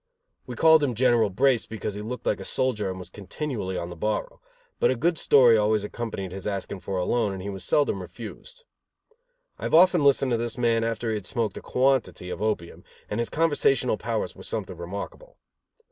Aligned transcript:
We 0.47 0.55
called 0.55 0.81
him 0.81 0.95
General 0.95 1.29
Brace 1.29 1.67
because 1.67 1.93
he 1.93 2.01
looked 2.01 2.25
like 2.25 2.39
a 2.39 2.43
soldier 2.43 2.89
and 2.89 2.97
was 2.97 3.11
continually 3.11 3.77
on 3.77 3.91
the 3.91 3.95
borrow; 3.95 4.41
but 4.79 4.89
a 4.89 4.95
good 4.95 5.15
story 5.19 5.59
always 5.59 5.83
accompanied 5.83 6.31
his 6.31 6.47
asking 6.47 6.79
for 6.79 6.97
a 6.97 7.03
loan 7.05 7.33
and 7.33 7.41
he 7.43 7.51
was 7.51 7.63
seldom 7.63 8.01
refused. 8.01 8.63
I 9.59 9.63
have 9.65 9.75
often 9.75 10.03
listened 10.03 10.31
to 10.31 10.37
this 10.37 10.57
man 10.57 10.83
after 10.83 11.09
he 11.09 11.13
had 11.17 11.27
smoked 11.27 11.57
a 11.57 11.61
quantity 11.61 12.31
of 12.31 12.41
opium, 12.41 12.83
and 13.11 13.19
his 13.19 13.29
conversational 13.29 13.97
powers 13.97 14.35
were 14.35 14.41
something 14.41 14.75
remarkable. 14.75 15.37